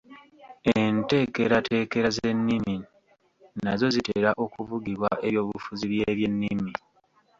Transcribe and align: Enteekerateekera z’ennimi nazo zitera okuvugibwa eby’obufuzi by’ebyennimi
Enteekerateekera 0.79 2.07
z’ennimi 2.15 2.75
nazo 3.63 3.85
zitera 3.95 4.29
okuvugibwa 4.43 5.09
eby’obufuzi 5.27 5.85
by’ebyennimi 5.91 6.73